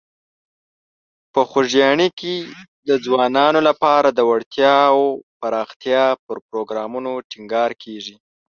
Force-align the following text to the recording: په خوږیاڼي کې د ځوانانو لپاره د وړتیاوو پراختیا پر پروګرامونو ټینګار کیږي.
په 1.33 1.41
خوږیاڼي 1.49 2.07
کې 2.19 2.35
د 2.87 2.89
ځوانانو 3.05 3.59
لپاره 3.69 4.07
د 4.11 4.19
وړتیاوو 4.29 5.05
پراختیا 5.39 6.05
پر 6.25 6.37
پروګرامونو 6.47 7.11
ټینګار 7.31 7.71
کیږي. 7.83 8.15